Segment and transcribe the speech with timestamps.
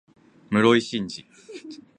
[0.49, 1.25] 室井慎次